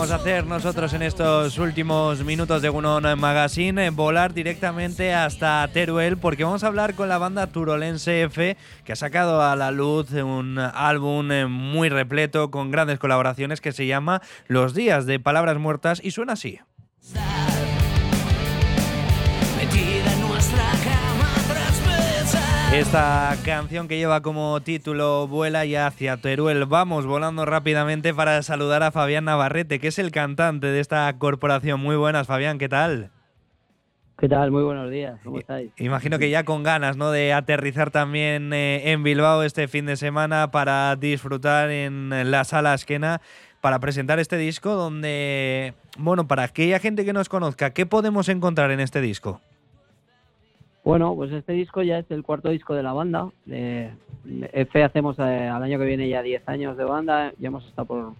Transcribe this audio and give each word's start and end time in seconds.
vamos 0.00 0.12
a 0.12 0.16
hacer 0.16 0.46
nosotros 0.46 0.94
en 0.94 1.02
estos 1.02 1.58
últimos 1.58 2.24
minutos 2.24 2.62
de 2.62 2.70
Unon 2.70 3.20
Magazine, 3.20 3.84
eh, 3.84 3.90
volar 3.90 4.32
directamente 4.32 5.12
hasta 5.12 5.68
Teruel, 5.74 6.16
porque 6.16 6.42
vamos 6.42 6.64
a 6.64 6.68
hablar 6.68 6.94
con 6.94 7.10
la 7.10 7.18
banda 7.18 7.48
turolense 7.48 8.22
F, 8.22 8.56
que 8.82 8.92
ha 8.94 8.96
sacado 8.96 9.42
a 9.42 9.54
la 9.56 9.70
luz 9.70 10.10
un 10.12 10.58
álbum 10.58 11.30
eh, 11.30 11.44
muy 11.44 11.90
repleto 11.90 12.50
con 12.50 12.70
grandes 12.70 12.98
colaboraciones 12.98 13.60
que 13.60 13.72
se 13.72 13.86
llama 13.86 14.22
Los 14.48 14.72
Días 14.72 15.04
de 15.04 15.20
Palabras 15.20 15.58
Muertas 15.58 16.00
y 16.02 16.12
suena 16.12 16.32
así. 16.32 16.60
Esta 22.72 23.36
canción 23.44 23.88
que 23.88 23.98
lleva 23.98 24.22
como 24.22 24.60
título 24.60 25.26
Vuela 25.26 25.64
ya 25.64 25.88
hacia 25.88 26.18
Teruel. 26.18 26.66
Vamos 26.66 27.04
volando 27.04 27.44
rápidamente 27.44 28.14
para 28.14 28.40
saludar 28.44 28.84
a 28.84 28.92
Fabián 28.92 29.24
Navarrete, 29.24 29.80
que 29.80 29.88
es 29.88 29.98
el 29.98 30.12
cantante 30.12 30.68
de 30.68 30.78
esta 30.78 31.12
corporación. 31.18 31.80
Muy 31.80 31.96
buenas, 31.96 32.28
Fabián, 32.28 32.58
¿qué 32.58 32.68
tal? 32.68 33.10
¿Qué 34.18 34.28
tal? 34.28 34.52
Muy 34.52 34.62
buenos 34.62 34.88
días, 34.88 35.18
¿cómo 35.24 35.40
estáis? 35.40 35.72
Imagino 35.78 36.20
que 36.20 36.30
ya 36.30 36.44
con 36.44 36.62
ganas, 36.62 36.96
¿no? 36.96 37.10
De 37.10 37.32
aterrizar 37.32 37.90
también 37.90 38.52
eh, 38.52 38.92
en 38.92 39.02
Bilbao 39.02 39.42
este 39.42 39.66
fin 39.66 39.86
de 39.86 39.96
semana 39.96 40.52
para 40.52 40.94
disfrutar 40.94 41.70
en 41.70 42.30
la 42.30 42.44
sala 42.44 42.74
esquena 42.74 43.20
para 43.60 43.80
presentar 43.80 44.20
este 44.20 44.36
disco 44.36 44.74
donde, 44.74 45.74
bueno, 45.98 46.28
para 46.28 46.44
aquella 46.44 46.78
gente 46.78 47.04
que 47.04 47.12
nos 47.12 47.28
conozca, 47.28 47.70
¿qué 47.70 47.84
podemos 47.84 48.28
encontrar 48.28 48.70
en 48.70 48.78
este 48.78 49.00
disco? 49.00 49.40
Bueno, 50.84 51.14
pues 51.14 51.30
este 51.32 51.52
disco 51.52 51.82
ya 51.82 51.98
es 51.98 52.10
el 52.10 52.22
cuarto 52.22 52.48
disco 52.48 52.74
de 52.74 52.82
la 52.82 52.92
banda. 52.92 53.30
Eh, 53.48 53.92
F 54.52 54.82
hacemos 54.82 55.18
eh, 55.18 55.22
al 55.22 55.62
año 55.62 55.78
que 55.78 55.84
viene 55.84 56.08
ya 56.08 56.22
10 56.22 56.48
años 56.48 56.76
de 56.76 56.84
banda. 56.84 57.32
Ya 57.38 57.48
hemos 57.48 57.66
estado 57.66 57.86
por, 57.86 58.12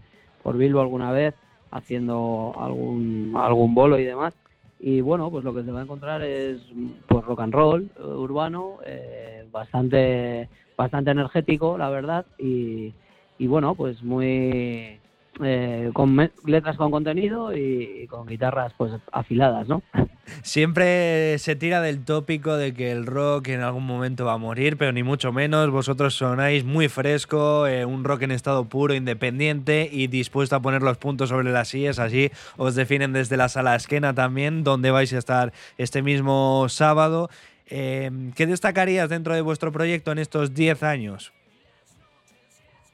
por 0.43 0.57
Bilbo 0.57 0.81
alguna 0.81 1.11
vez 1.11 1.35
haciendo 1.71 2.53
algún, 2.59 3.33
algún 3.37 3.75
bolo 3.75 3.99
y 3.99 4.05
demás. 4.05 4.35
Y 4.79 5.01
bueno, 5.01 5.31
pues 5.31 5.45
lo 5.45 5.55
que 5.55 5.63
se 5.63 5.73
va 5.73 5.81
a 5.81 5.85
encontrar 5.85 6.23
es 6.23 6.61
pues 7.07 7.25
rock 7.25 7.41
and 7.41 7.53
roll 7.53 7.91
eh, 7.99 8.03
urbano, 8.03 8.79
eh, 8.85 9.47
bastante, 9.51 10.49
bastante 10.77 11.11
energético, 11.11 11.77
la 11.77 11.91
verdad. 11.91 12.27
Y, 12.39 12.95
y 13.39 13.47
bueno, 13.47 13.75
pues 13.75 14.03
muy 14.03 14.99
eh, 15.43 15.91
con 15.95 16.31
letras 16.45 16.77
con 16.77 16.91
contenido 16.91 17.57
y, 17.57 18.07
con 18.09 18.27
guitarras 18.27 18.73
pues 18.77 18.93
afiladas, 19.13 19.69
¿no? 19.69 19.83
Siempre 20.43 21.39
se 21.39 21.57
tira 21.57 21.81
del 21.81 22.05
tópico 22.05 22.57
de 22.57 22.75
que 22.75 22.91
el 22.91 23.07
rock 23.07 23.49
en 23.49 23.61
algún 23.61 23.87
momento 23.87 24.25
va 24.25 24.35
a 24.35 24.39
morir, 24.39 24.77
pero 24.77 24.93
ni 24.93 25.03
mucho 25.03 25.33
menos. 25.33 25.71
Vosotros 25.71 26.15
sonáis 26.15 26.65
muy 26.65 26.89
fresco, 26.89 27.67
eh, 27.67 27.85
un 27.85 28.05
rock 28.05 28.23
en 28.23 28.31
estado 28.31 28.65
puro, 28.65 28.95
independiente 28.95 29.89
y 29.91 30.07
dispuesto 30.07 30.57
a 30.57 30.61
poner 30.61 30.83
los 30.83 30.99
puntos 30.99 31.29
sobre 31.29 31.51
las 31.51 31.69
sillas. 31.69 31.99
Así 31.99 32.31
os 32.57 32.75
definen 32.75 33.13
desde 33.13 33.37
la 33.37 33.49
sala 33.49 33.77
esquena 33.77 34.15
también, 34.15 34.65
donde 34.65 34.91
vais 34.91 35.13
a 35.13 35.19
estar 35.19 35.53
este 35.79 36.03
mismo 36.03 36.67
sábado. 36.69 37.31
Eh, 37.69 38.11
¿Qué 38.35 38.47
destacarías 38.47 39.09
dentro 39.09 39.35
de 39.35 39.41
vuestro 39.41 39.71
proyecto 39.73 40.11
en 40.13 40.19
estos 40.19 40.55
10 40.55 40.83
años? 40.83 41.33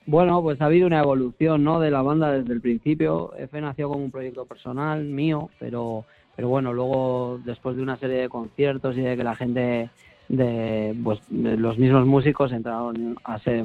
Bueno, 0.09 0.41
pues 0.41 0.61
ha 0.61 0.67
habido 0.67 0.87
una 0.87 1.01
evolución 1.01 1.65
¿no? 1.65 1.81
de 1.81 1.91
la 1.91 2.01
banda 2.01 2.31
desde 2.31 2.53
el 2.53 2.61
principio. 2.61 3.33
F 3.37 3.61
nació 3.61 3.89
como 3.89 4.05
un 4.05 4.13
proyecto 4.13 4.45
personal 4.45 5.03
mío, 5.03 5.51
pero, 5.59 6.05
pero 6.37 6.49
bueno, 6.49 6.73
luego 6.73 7.41
después 7.45 7.77
de 7.77 7.83
una 7.83 7.97
serie 7.97 8.19
de 8.19 8.29
conciertos 8.29 8.97
y 8.97 9.01
de 9.01 9.17
que 9.17 9.25
la 9.25 9.35
gente 9.35 9.91
de 10.29 10.95
pues 11.03 11.21
los 11.31 11.79
mismos 11.79 12.05
músicos 12.05 12.53
entraron 12.53 13.17
a 13.25 13.39
ser 13.39 13.65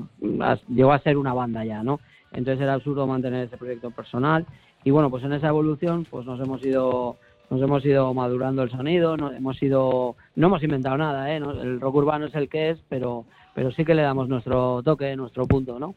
llegó 0.70 0.94
a 0.94 1.00
ser 1.00 1.18
una 1.18 1.34
banda 1.34 1.66
ya, 1.66 1.84
¿no? 1.84 2.00
Entonces 2.32 2.62
era 2.62 2.76
absurdo 2.76 3.08
mantener 3.08 3.48
ese 3.48 3.58
proyecto 3.58 3.92
personal 3.92 4.46
y 4.84 4.92
bueno, 4.92 5.10
pues 5.10 5.24
en 5.24 5.34
esa 5.34 5.50
evolución 5.50 6.08
pues 6.10 6.26
nos 6.26 6.40
hemos 6.40 6.66
ido 6.66 7.18
nos 7.50 7.62
hemos 7.62 7.86
ido 7.86 8.14
madurando 8.14 8.64
el 8.64 8.72
sonido, 8.72 9.18
no 9.18 9.32
hemos 9.34 9.62
ido 9.62 10.16
no 10.36 10.48
hemos 10.48 10.64
inventado 10.64 10.98
nada, 10.98 11.32
¿eh? 11.32 11.38
El 11.38 11.80
rock 11.80 11.96
urbano 11.96 12.26
es 12.26 12.36
el 12.36 12.50
que 12.50 12.72
es, 12.72 12.80
pero 12.90 13.26
pero 13.54 13.72
sí 13.72 13.84
que 13.84 13.96
le 13.96 14.02
damos 14.02 14.30
nuestro 14.30 14.82
toque, 14.84 15.16
nuestro 15.16 15.46
punto, 15.46 15.78
¿no? 15.80 15.96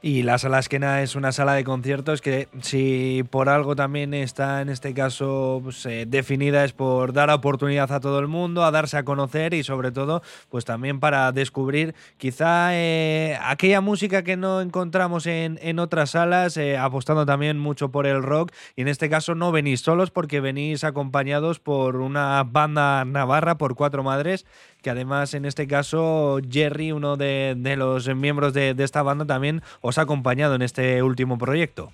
Y 0.00 0.22
la 0.22 0.38
sala 0.38 0.60
esquena 0.60 1.02
es 1.02 1.16
una 1.16 1.32
sala 1.32 1.54
de 1.54 1.64
conciertos 1.64 2.22
que 2.22 2.46
si 2.60 3.24
por 3.30 3.48
algo 3.48 3.74
también 3.74 4.14
está 4.14 4.62
en 4.62 4.68
este 4.68 4.94
caso 4.94 5.58
pues, 5.64 5.84
eh, 5.86 6.04
definida 6.06 6.64
es 6.64 6.72
por 6.72 7.12
dar 7.12 7.30
oportunidad 7.30 7.90
a 7.90 7.98
todo 7.98 8.20
el 8.20 8.28
mundo, 8.28 8.62
a 8.62 8.70
darse 8.70 8.96
a 8.96 9.02
conocer 9.02 9.54
y 9.54 9.64
sobre 9.64 9.90
todo 9.90 10.22
pues 10.50 10.64
también 10.64 11.00
para 11.00 11.32
descubrir 11.32 11.96
quizá 12.16 12.76
eh, 12.76 13.36
aquella 13.42 13.80
música 13.80 14.22
que 14.22 14.36
no 14.36 14.60
encontramos 14.60 15.26
en, 15.26 15.58
en 15.62 15.80
otras 15.80 16.10
salas, 16.10 16.56
eh, 16.56 16.78
apostando 16.78 17.26
también 17.26 17.58
mucho 17.58 17.90
por 17.90 18.06
el 18.06 18.22
rock 18.22 18.52
y 18.76 18.82
en 18.82 18.88
este 18.88 19.10
caso 19.10 19.34
no 19.34 19.50
venís 19.50 19.80
solos 19.80 20.12
porque 20.12 20.40
venís 20.40 20.84
acompañados 20.84 21.58
por 21.58 21.96
una 21.96 22.44
banda 22.44 23.04
por 23.56 23.74
cuatro 23.74 24.02
madres 24.02 24.46
que 24.82 24.90
además 24.90 25.34
en 25.34 25.44
este 25.44 25.66
caso 25.66 26.38
Jerry, 26.48 26.92
uno 26.92 27.16
de, 27.16 27.74
los 27.76 28.14
miembros 28.14 28.52
de, 28.52 28.74
esta 28.78 29.02
banda, 29.02 29.24
también 29.24 29.62
os 29.80 29.98
ha 29.98 30.02
acompañado 30.02 30.54
en 30.54 30.62
este 30.62 31.02
último 31.02 31.38
proyecto. 31.38 31.90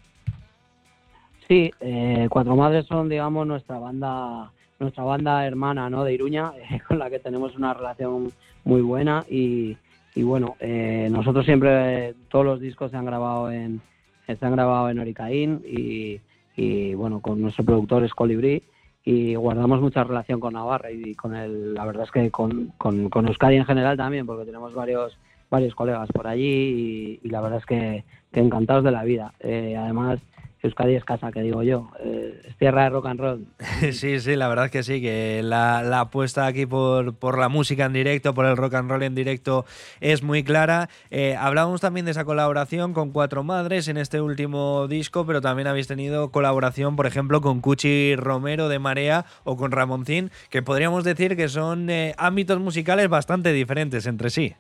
Sí, 1.49 1.71
eh, 1.81 2.27
Cuatro 2.31 2.57
Madres 2.57 2.87
son, 2.87 3.09
digamos, 3.09 3.47
nuestra 3.47 3.79
banda 3.79 4.51
nuestra 4.79 5.05
banda 5.05 5.47
hermana 5.47 5.89
¿no? 5.89 6.05
de 6.05 6.15
Iruña, 6.15 6.53
eh, 6.57 6.81
con 6.89 6.99
la 6.99 7.11
que 7.11 7.19
tenemos 7.19 7.57
una 7.57 7.75
relación 7.75 8.33
muy 8.65 8.81
buena 8.81 9.25
y, 9.29 9.77
bueno, 10.17 10.57
eh, 10.61 11.09
nosotros 11.11 11.45
siempre, 11.45 12.15
todos 12.29 12.45
los 12.45 12.61
discos 12.61 12.91
se 12.91 12.97
han 12.97 13.05
grabado 13.05 13.51
en, 13.51 13.81
se 14.27 14.39
han 14.41 14.53
grabado 14.53 14.89
en 14.89 14.99
Oricaín 14.99 15.63
y, 15.67 16.21
y 16.57 16.95
bueno, 16.95 17.21
con 17.21 17.41
nuestro 17.41 17.65
productor 17.65 18.05
es 18.05 18.15
Colibrí 18.15 18.63
y 19.05 19.35
guardamos 19.35 19.81
mucha 19.81 20.03
relación 20.03 20.41
con 20.41 20.55
Navarra 20.55 20.91
y 20.91 21.15
con 21.15 21.35
el, 21.35 21.75
la 21.75 21.85
verdad 21.85 22.05
es 22.05 22.11
que 22.11 22.31
con, 22.31 22.73
con, 22.79 23.11
con 23.11 23.29
Euskadi 23.29 23.57
en 23.57 23.67
general 23.67 23.97
también, 23.97 24.27
porque 24.27 24.47
tenemos 24.47 24.75
varios 24.75 25.19
varios 25.51 25.75
colegas 25.75 26.09
por 26.13 26.27
allí 26.27 27.21
y, 27.23 27.29
la 27.29 27.41
verdad 27.41 27.61
es 27.61 27.67
que, 27.67 28.05
encantados 28.33 28.83
de 28.83 28.91
la 28.91 29.05
vida. 29.05 29.33
Eh, 29.39 29.77
además, 29.79 30.19
Euskadi 30.65 30.95
es 30.95 31.05
casa, 31.05 31.31
que 31.31 31.43
digo 31.43 31.63
yo. 31.63 31.91
Eh, 32.01 32.41
es 32.49 32.57
tierra 32.57 32.85
de 32.85 32.91
rock 32.91 33.07
and 33.07 33.21
roll. 33.21 33.47
Sí, 33.93 34.19
sí, 34.19 34.35
la 34.35 34.49
verdad 34.49 34.67
es 34.67 34.71
que 34.71 34.83
sí, 34.83 35.01
que 35.01 35.43
la, 35.43 36.01
apuesta 36.01 36.47
aquí 36.47 36.65
por, 36.65 37.15
por, 37.17 37.39
la 37.39 37.51
música 37.51 37.85
en 37.85 37.93
directo, 37.93 38.33
por 38.33 38.47
el 38.47 38.57
rock 38.57 38.75
and 38.75 38.91
roll 38.91 39.03
en 39.03 39.15
directo 39.15 39.67
es 40.01 40.23
muy 40.23 40.43
clara. 40.43 40.89
Eh, 41.11 41.37
hablábamos 41.37 41.83
también 41.83 42.07
de 42.07 42.13
esa 42.13 42.25
colaboración 42.25 42.95
con 42.95 43.11
Cuatro 43.11 43.45
Madres 43.45 43.89
en 43.89 43.99
este 43.99 44.23
último 44.23 44.89
disco, 44.89 45.27
pero 45.27 45.43
también 45.43 45.69
habéis 45.69 45.87
tenido 45.87 46.31
colaboración, 46.31 46.97
por 46.97 47.07
ejemplo, 47.07 47.43
con 47.43 47.61
Cuchi 47.61 48.17
Romero 48.17 48.71
de 48.71 48.79
Marea 48.79 49.27
o 49.45 49.57
con 49.57 49.71
Ramoncín, 49.71 50.31
que 50.49 50.63
podríamos 50.63 51.05
decir 51.05 51.37
que 51.37 51.49
son 51.49 51.91
eh, 51.91 52.15
ámbitos 52.17 52.59
musicales 52.59 53.09
bastante 53.09 53.53
diferentes 53.53 54.07
entre 54.07 54.31
sí. 54.31 54.55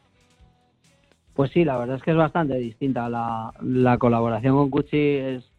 Pues 1.32 1.50
sí, 1.50 1.64
la 1.64 1.78
verdad 1.78 1.96
es 1.96 2.02
que 2.02 2.10
es 2.10 2.16
bastante 2.16 2.56
distinta. 2.56 3.08
La, 3.08 3.52
la 3.62 3.96
colaboración 3.96 4.54
con 4.54 4.70
Cuchi 4.70 5.16
es 5.16 5.53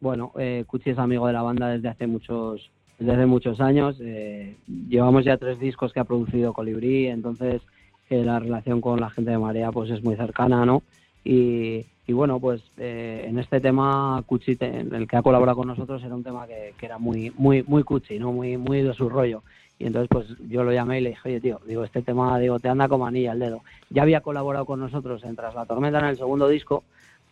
bueno, 0.00 0.32
eh, 0.38 0.64
Cuchi 0.66 0.90
es 0.90 0.98
amigo 0.98 1.26
de 1.26 1.32
la 1.32 1.42
banda 1.42 1.68
desde 1.68 1.88
hace 1.88 2.06
muchos, 2.06 2.70
desde 2.98 3.26
muchos 3.26 3.60
años. 3.60 3.96
Eh, 4.00 4.56
llevamos 4.88 5.24
ya 5.24 5.36
tres 5.36 5.58
discos 5.58 5.92
que 5.92 6.00
ha 6.00 6.04
producido 6.04 6.52
Colibrí, 6.52 7.06
entonces 7.06 7.62
eh, 8.08 8.24
la 8.24 8.40
relación 8.40 8.80
con 8.80 9.00
la 9.00 9.10
gente 9.10 9.30
de 9.30 9.38
Marea 9.38 9.70
pues 9.70 9.90
es 9.90 10.02
muy 10.02 10.16
cercana, 10.16 10.64
¿no? 10.66 10.82
Y, 11.24 11.86
bueno, 12.08 12.40
pues 12.40 12.60
eh, 12.76 13.24
en 13.28 13.38
este 13.38 13.60
tema 13.60 14.20
Cuchi, 14.26 14.58
el 14.60 15.06
que 15.06 15.16
ha 15.16 15.22
colaborado 15.22 15.58
con 15.58 15.68
nosotros, 15.68 16.02
era 16.02 16.12
un 16.12 16.24
tema 16.24 16.44
que, 16.46 16.74
era 16.82 16.98
muy, 16.98 17.32
muy, 17.36 17.62
muy 17.62 17.84
Cuchi, 17.84 18.18
¿no? 18.18 18.32
Muy, 18.32 18.56
muy 18.56 18.82
de 18.82 18.94
su 18.94 19.08
rollo. 19.08 19.44
Y 19.78 19.86
entonces 19.86 20.08
pues 20.10 20.26
yo 20.48 20.64
lo 20.64 20.72
llamé 20.72 20.98
y 20.98 21.02
le 21.02 21.10
dije, 21.10 21.28
oye 21.28 21.40
tío, 21.40 21.60
digo, 21.66 21.84
este 21.84 22.02
tema, 22.02 22.38
digo, 22.38 22.58
te 22.58 22.68
anda 22.68 22.88
como 22.88 23.06
anilla 23.06 23.32
el 23.32 23.38
dedo. 23.38 23.62
Ya 23.90 24.02
había 24.02 24.20
colaborado 24.22 24.66
con 24.66 24.80
nosotros 24.80 25.22
en 25.24 25.36
Tras 25.36 25.54
la 25.54 25.66
Tormenta 25.66 26.00
en 26.00 26.06
el 26.06 26.16
segundo 26.16 26.48
disco, 26.48 26.82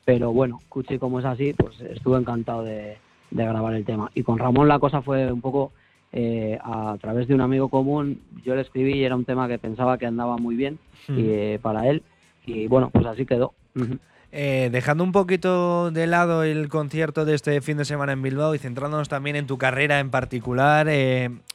pero 0.08 0.32
bueno, 0.32 0.62
Cuchi 0.70 0.98
como 0.98 1.18
es 1.18 1.26
así, 1.26 1.52
pues 1.52 1.78
estuve 1.82 2.16
encantado 2.16 2.62
de, 2.62 2.96
grabar 3.30 3.74
el 3.74 3.84
tema. 3.84 4.10
Y 4.14 4.22
con 4.22 4.38
Ramón 4.38 4.66
la 4.66 4.78
cosa 4.78 5.02
fue 5.02 5.30
un 5.30 5.42
poco 5.42 5.70
eh, 6.14 6.58
a 6.64 6.96
través 6.98 7.28
de 7.28 7.34
un 7.34 7.42
amigo 7.42 7.68
común, 7.68 8.22
yo 8.42 8.54
le 8.54 8.62
escribí 8.62 8.94
y 8.94 9.04
era 9.04 9.16
un 9.16 9.26
tema 9.26 9.48
que 9.48 9.58
pensaba 9.58 9.98
que 9.98 10.06
andaba 10.06 10.38
muy 10.38 10.56
bien 10.56 10.78
y, 11.08 11.12
hmm. 11.12 11.16
eh, 11.18 11.58
para 11.60 11.86
él. 11.88 12.02
Y 12.46 12.68
bueno, 12.68 12.88
pues 12.88 13.04
así 13.04 13.26
quedó. 13.26 13.52
Eh, 14.32 14.70
dejando 14.72 15.04
un 15.04 15.12
poquito 15.12 15.90
de 15.90 16.06
lado 16.06 16.42
el 16.42 16.70
concierto 16.70 17.26
de 17.26 17.34
este 17.34 17.60
fin 17.60 17.76
de 17.76 17.84
semana 17.84 18.12
en 18.12 18.22
Bilbao 18.22 18.54
y 18.54 18.58
centrándonos 18.58 19.10
también 19.10 19.36
en 19.36 19.46
tu 19.46 19.58
carrera 19.58 20.00
en 20.00 20.08
particular, 20.08 20.88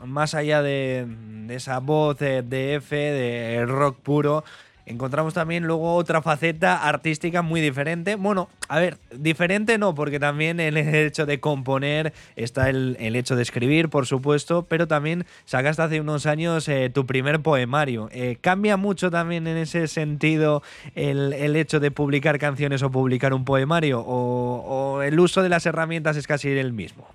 más 0.05 0.35
allá 0.35 0.61
de, 0.61 1.07
esa 1.49 1.79
voz 1.79 2.19
de 2.19 2.75
F, 2.75 2.95
de 2.95 3.65
rock 3.65 3.97
puro, 3.97 4.43
encontramos 4.85 5.33
también 5.33 5.65
luego 5.65 5.95
otra 5.95 6.21
faceta 6.21 6.87
artística 6.87 7.41
muy 7.41 7.61
diferente. 7.61 8.15
Bueno, 8.15 8.49
a 8.67 8.79
ver, 8.79 8.97
diferente 9.15 9.77
no, 9.77 9.95
porque 9.95 10.19
también 10.19 10.59
el 10.59 10.77
hecho 10.77 11.25
de 11.25 11.39
componer 11.39 12.13
está 12.35 12.69
el, 12.69 12.97
hecho 13.15 13.35
de 13.35 13.43
escribir, 13.43 13.89
por 13.89 14.05
supuesto, 14.05 14.65
pero 14.67 14.87
también 14.87 15.25
sacaste 15.45 15.81
hace 15.81 16.01
unos 16.01 16.25
años 16.25 16.67
eh, 16.67 16.89
tu 16.89 17.05
primer 17.05 17.41
poemario. 17.41 18.09
Eh, 18.11 18.37
¿Cambia 18.41 18.77
mucho 18.77 19.11
también 19.11 19.47
en 19.47 19.57
ese 19.57 19.87
sentido 19.87 20.63
el, 20.95 21.55
hecho 21.55 21.79
de 21.79 21.91
publicar 21.91 22.39
canciones 22.39 22.83
o 22.83 22.91
publicar 22.91 23.33
un 23.33 23.45
poemario? 23.45 24.03
¿O, 24.05 25.01
el 25.01 25.19
uso 25.19 25.41
de 25.41 25.49
las 25.49 25.65
herramientas 25.65 26.17
es 26.17 26.27
casi 26.27 26.49
el 26.49 26.73
mismo? 26.73 27.07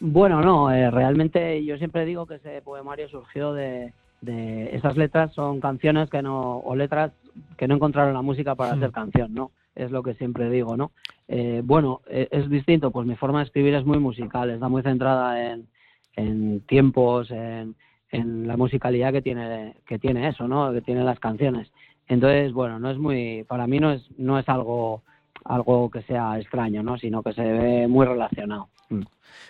Bueno, 0.00 0.42
no, 0.42 0.70
eh, 0.70 0.90
realmente 0.90 1.64
yo 1.64 1.78
siempre 1.78 2.04
digo 2.04 2.26
que 2.26 2.34
ese 2.34 2.60
poemario 2.62 3.08
surgió 3.08 3.52
de 3.54 3.92
de 4.24 4.74
esas 4.74 4.96
letras 4.96 5.32
son 5.32 5.60
canciones 5.60 6.10
que 6.10 6.22
no 6.22 6.58
o 6.58 6.74
letras 6.76 7.12
que 7.56 7.68
no 7.68 7.74
encontraron 7.76 8.14
la 8.14 8.22
música 8.22 8.54
para 8.54 8.72
hacer 8.72 8.92
canción, 8.92 9.34
¿no? 9.34 9.50
Es 9.74 9.90
lo 9.90 10.02
que 10.02 10.14
siempre 10.14 10.50
digo, 10.50 10.76
¿no? 10.76 10.92
Eh, 11.28 11.62
bueno, 11.64 12.00
e, 12.08 12.28
es 12.30 12.48
distinto, 12.48 12.90
pues 12.90 13.06
mi 13.06 13.16
forma 13.16 13.40
de 13.40 13.46
escribir 13.46 13.74
es 13.74 13.84
muy 13.84 13.98
musical, 13.98 14.50
está 14.50 14.68
muy 14.68 14.82
centrada 14.82 15.52
en, 15.52 15.66
en 16.16 16.60
tiempos, 16.60 17.30
en, 17.30 17.74
en, 18.10 18.46
la 18.46 18.56
musicalidad 18.56 19.12
que 19.12 19.22
tiene 19.22 19.76
que 19.86 19.98
tiene 19.98 20.28
eso, 20.28 20.46
¿no? 20.46 20.72
Que 20.72 20.80
tiene 20.80 21.02
las 21.04 21.18
canciones. 21.18 21.72
Entonces, 22.06 22.52
bueno, 22.52 22.78
no 22.78 22.90
es 22.90 22.98
muy, 22.98 23.44
para 23.44 23.66
mí 23.66 23.78
no 23.80 23.92
es 23.92 24.06
no 24.18 24.38
es 24.38 24.48
algo 24.48 25.02
algo 25.44 25.90
que 25.90 26.02
sea 26.02 26.38
extraño, 26.38 26.82
¿no? 26.82 26.98
Sino 26.98 27.22
que 27.22 27.32
se 27.32 27.42
ve 27.42 27.88
muy 27.88 28.06
relacionado. 28.06 28.68
Mm. 28.88 29.02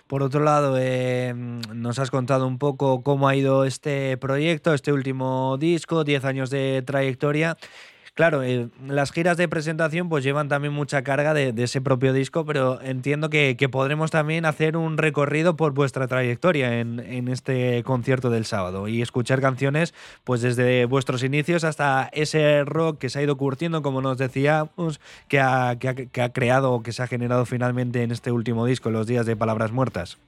Por 0.07 0.23
otro 0.23 0.43
lado, 0.43 0.77
eh, 0.79 1.33
nos 1.35 1.99
has 1.99 2.11
contado 2.11 2.47
un 2.47 2.59
poco 2.59 3.03
cómo 3.03 3.29
ha 3.29 3.37
ido 3.37 3.65
este 3.65 4.17
proyecto, 4.19 4.75
este 4.75 4.93
último 4.93 5.57
disco, 5.59 6.05
10 6.05 6.25
años 6.25 6.51
de 6.51 6.83
trayectoria. 6.87 7.57
Claro, 8.15 8.45
eh, 8.45 8.69
las 8.87 9.11
giras 9.11 9.37
de 9.37 9.49
presentación 9.49 10.09
pues 10.09 10.23
llevan 10.23 10.49
también 10.49 10.73
mucha 10.73 11.03
carga 11.03 11.35
de, 11.35 11.53
ese 11.57 11.81
propio 11.81 12.13
disco, 12.13 12.45
pero 12.45 12.81
entiendo 12.81 13.29
que, 13.29 13.57
podremos 13.73 14.13
también 14.13 14.45
hacer 14.45 14.77
un 14.77 14.99
recorrido 14.99 15.57
por 15.57 15.73
vuestra 15.73 16.07
trayectoria 16.07 16.79
en, 16.79 17.27
este 17.27 17.83
concierto 17.83 18.31
del 18.31 18.45
sábado 18.45 18.87
y 18.87 19.03
escuchar 19.03 19.41
canciones 19.41 19.95
pues 20.23 20.43
desde 20.43 20.85
vuestros 20.85 21.25
inicios 21.25 21.65
hasta 21.65 22.09
ese 22.13 22.65
rock 22.65 22.99
que 22.99 23.09
se 23.09 23.19
ha 23.19 23.23
ido 23.23 23.37
curtiendo, 23.37 23.83
como 23.83 24.01
nos 24.01 24.17
decíamos, 24.17 25.01
que 25.27 25.41
ha, 25.41 25.77
que 25.77 26.23
ha, 26.23 26.33
creado 26.33 26.73
o 26.73 26.83
que 26.85 26.93
se 26.93 27.03
ha 27.03 27.09
generado 27.09 27.47
finalmente 27.47 28.05
en 28.05 28.13
este 28.13 28.31
último 28.31 28.65
disco, 28.65 28.91
Los 28.91 29.09
Días 29.09 29.27
de 29.27 29.35
Palabras 29.35 29.73
Muertas. 29.73 30.19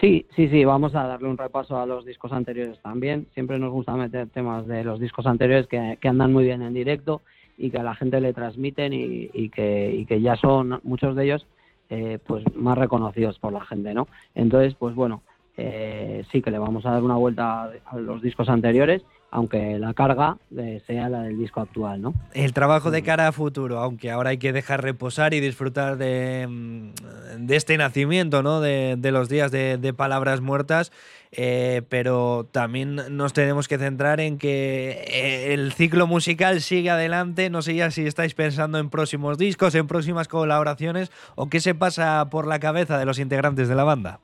Sí, 0.00 0.26
sí, 0.36 0.48
sí, 0.48 0.64
vamos 0.64 0.94
a 0.94 1.06
darle 1.06 1.28
un 1.28 1.38
repaso 1.38 1.78
a 1.78 1.86
los 1.86 2.04
discos 2.04 2.32
anteriores 2.32 2.78
también. 2.82 3.26
Siempre 3.32 3.58
nos 3.58 3.72
gusta 3.72 3.94
meter 3.94 4.28
temas 4.28 4.66
de 4.66 4.84
los 4.84 5.00
discos 5.00 5.26
anteriores 5.26 5.66
que, 5.66 5.98
andan 6.06 6.32
muy 6.32 6.44
bien 6.44 6.60
en 6.62 6.74
directo 6.74 7.22
y 7.56 7.70
que 7.70 7.78
a 7.78 7.82
la 7.82 7.94
gente 7.94 8.20
le 8.20 8.34
transmiten 8.34 8.92
y, 8.92 9.48
que, 9.48 9.94
y 9.94 10.04
que 10.04 10.20
ya 10.20 10.36
son 10.36 10.80
muchos 10.82 11.16
de 11.16 11.24
ellos 11.24 11.46
eh, 11.88 12.18
pues 12.26 12.44
más 12.54 12.76
reconocidos 12.76 13.38
por 13.38 13.54
la 13.54 13.64
gente, 13.64 13.94
¿no? 13.94 14.06
Entonces, 14.34 14.74
pues 14.74 14.94
bueno, 14.94 15.22
eh, 15.56 16.24
sí 16.30 16.42
que 16.42 16.50
le 16.50 16.58
vamos 16.58 16.84
a 16.84 16.90
dar 16.90 17.02
una 17.02 17.16
vuelta 17.16 17.70
a 17.86 17.96
los 17.96 18.20
discos 18.20 18.50
anteriores 18.50 19.02
aunque 19.30 19.78
la 19.78 19.92
carga 19.92 20.38
eh, 20.56 20.80
sea 20.86 21.08
la 21.08 21.22
del 21.22 21.38
disco 21.38 21.60
actual, 21.60 22.00
¿no? 22.00 22.14
El 22.32 22.52
trabajo 22.52 22.90
de 22.90 23.02
cara 23.02 23.28
a 23.28 23.32
futuro, 23.32 23.80
aunque 23.80 24.10
ahora 24.10 24.30
hay 24.30 24.38
que 24.38 24.52
dejar 24.52 24.82
reposar 24.82 25.34
y 25.34 25.40
disfrutar 25.40 25.96
de, 25.96 26.46
mm, 26.48 27.50
este 27.50 27.76
nacimiento, 27.76 28.42
¿no? 28.42 28.60
De, 28.60 28.96
los 29.10 29.28
días 29.28 29.50
de, 29.50 29.94
palabras 29.96 30.40
muertas, 30.40 30.92
eh, 31.32 31.82
pero 31.88 32.46
también 32.50 32.96
nos 33.10 33.32
tenemos 33.32 33.68
que 33.68 33.78
centrar 33.78 34.20
en 34.20 34.36
que 34.36 35.04
eh, 35.06 35.54
el 35.54 35.72
ciclo 35.72 36.06
musical 36.06 36.60
sigue 36.60 36.90
adelante. 36.90 37.50
No 37.50 37.62
sé 37.62 37.74
ya 37.74 37.90
si 37.90 38.06
estáis 38.06 38.34
pensando 38.34 38.78
en 38.78 38.90
próximos 38.90 39.38
discos, 39.38 39.74
en 39.74 39.86
próximas 39.86 40.28
colaboraciones 40.28 41.10
o 41.34 41.48
qué 41.48 41.60
se 41.60 41.74
pasa 41.74 42.28
por 42.30 42.46
la 42.46 42.58
cabeza 42.58 42.98
de 42.98 43.06
los 43.06 43.18
integrantes 43.18 43.68
de 43.68 43.74
la 43.74 43.84
banda. 43.84 44.20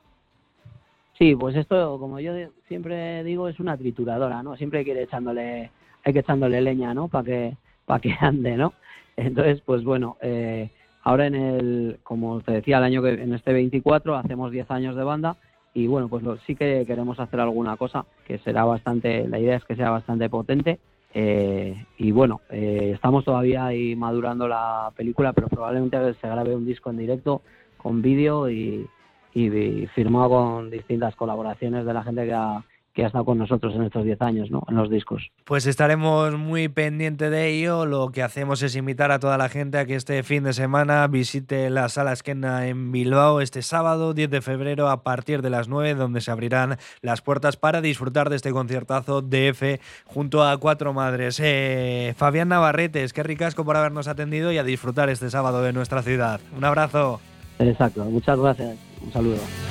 Sí, 1.17 1.35
pues 1.35 1.55
esto, 1.55 1.99
como 1.99 2.19
yo 2.19 2.33
siempre 2.67 3.23
digo, 3.23 3.47
es 3.47 3.59
una 3.59 3.77
trituradora, 3.77 4.41
¿no? 4.41 4.57
Siempre 4.57 4.79
hay 4.79 4.85
que 4.85 4.91
ir 4.91 4.97
echándole, 4.97 5.69
hay 6.03 6.13
que 6.13 6.19
echándole 6.19 6.61
leña, 6.61 6.93
¿no? 6.93 7.07
Para 7.07 7.23
que, 7.23 7.57
para 7.85 7.99
que 7.99 8.15
ande, 8.19 8.57
¿no? 8.57 8.73
Entonces, 9.15 9.61
pues 9.65 9.83
bueno, 9.83 10.17
eh, 10.21 10.69
ahora 11.03 11.27
en 11.27 11.35
el, 11.35 11.99
como 12.03 12.41
te 12.41 12.53
decía, 12.53 12.77
el 12.79 12.83
año 12.83 13.03
que 13.03 13.11
en 13.11 13.33
este 13.33 13.53
24 13.53 14.15
hacemos 14.15 14.51
10 14.51 14.71
años 14.71 14.95
de 14.95 15.03
banda 15.03 15.35
y 15.75 15.87
bueno, 15.87 16.07
pues 16.07 16.23
sí 16.45 16.55
que 16.55 16.83
queremos 16.85 17.19
hacer 17.19 17.39
alguna 17.39 17.77
cosa 17.77 18.05
que 18.25 18.37
será 18.39 18.63
bastante, 18.63 19.27
la 19.27 19.39
idea 19.39 19.57
es 19.57 19.65
que 19.65 19.75
sea 19.75 19.89
bastante 19.89 20.29
potente 20.29 20.79
eh, 21.13 21.85
y 21.97 22.11
bueno, 22.11 22.41
eh, 22.49 22.91
estamos 22.95 23.23
todavía 23.23 23.67
ahí 23.67 23.95
madurando 23.95 24.47
la 24.47 24.91
película, 24.95 25.33
pero 25.33 25.47
probablemente 25.47 25.97
se 26.15 26.27
grabe 26.27 26.55
un 26.55 26.65
disco 26.65 26.89
en 26.89 26.97
directo 26.97 27.41
con 27.77 28.01
vídeo 28.01 28.49
y, 28.49 28.87
y, 29.33 29.87
firmado 29.87 30.29
con 30.29 30.69
distintas 30.69 31.15
colaboraciones 31.15 31.85
de 31.85 31.93
la 31.93 32.03
gente 32.03 32.25
que 32.25 32.33
ha, 32.33 32.63
que 32.93 33.03
ha 33.03 33.07
estado 33.07 33.25
con 33.25 33.39
nosotros 33.39 33.73
en 33.75 33.83
estos 33.83 34.05
10 34.05 34.21
años, 34.21 34.51
¿no? 34.51 34.61
En 34.67 34.75
los 34.75 34.89
discos. 34.89 35.31
Pues 35.45 35.65
estaremos 35.65 36.37
muy 36.37 36.67
pendientes 36.67 37.31
de 37.31 37.49
ello. 37.49 37.87
Lo 37.87 38.09
que 38.11 38.21
hacemos 38.21 38.61
es 38.61 38.75
invitar 38.75 39.11
a 39.11 39.17
toda 39.17 39.37
la 39.37 39.49
gente 39.49 39.79
a 39.79 39.85
que 39.85 39.95
este 39.95 40.21
fin 40.21 40.43
de 40.43 40.53
semana 40.53 41.07
visite 41.07 41.71
la 41.71 41.89
Sala 41.89 42.13
Esquena 42.13 42.67
en 42.67 42.91
Bilbao 42.91 43.41
este 43.41 43.63
sábado, 43.63 44.13
10 44.13 44.29
de 44.29 44.41
febrero, 44.41 44.89
a 44.89 45.01
partir 45.01 45.41
de 45.41 45.49
las 45.49 45.67
9, 45.67 45.95
donde 45.95 46.21
se 46.21 46.29
abrirán 46.29 46.77
las 47.01 47.21
puertas 47.21 47.57
para 47.57 47.81
disfrutar 47.81 48.29
de 48.29 48.35
este 48.35 48.51
conciertazo 48.51 49.23
DF 49.23 49.79
junto 50.05 50.43
a 50.43 50.55
Cuatro 50.57 50.93
Madres. 50.93 51.39
Eh, 51.43 52.13
Fabián 52.15 52.49
Navarrete, 52.49 53.03
es 53.03 53.11
que 53.11 53.23
ricasco 53.23 53.65
por 53.65 53.75
habernos 53.75 54.07
atendido 54.07 54.51
y 54.51 54.59
a 54.59 54.63
disfrutar 54.63 55.09
este 55.09 55.31
sábado 55.31 55.63
de 55.63 55.73
nuestra 55.73 56.03
ciudad. 56.03 56.39
Un 56.55 56.63
abrazo. 56.63 57.19
Exacto, 57.57 58.05
muchas 58.05 58.39
gracias. 58.39 58.92
Un 59.03 59.11
saludo. 59.11 59.63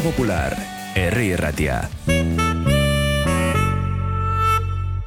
Popular, 0.00 0.56
Herri 0.94 1.36
Ratia. 1.36 2.01